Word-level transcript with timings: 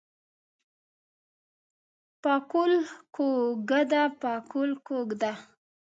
پکول 2.21 2.73
ګو 3.15 3.29
کده 3.69 4.03
پکول 4.21 4.69
ګو 4.85 4.99
کده. 5.09 5.31